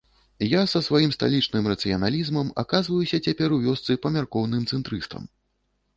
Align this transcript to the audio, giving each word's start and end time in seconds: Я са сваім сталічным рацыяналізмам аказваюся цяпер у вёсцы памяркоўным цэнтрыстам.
Я 0.51 0.61
са 0.71 0.79
сваім 0.85 1.11
сталічным 1.15 1.69
рацыяналізмам 1.73 2.49
аказваюся 2.63 3.21
цяпер 3.31 3.49
у 3.59 3.61
вёсцы 3.67 3.99
памяркоўным 4.07 4.69
цэнтрыстам. 4.75 5.23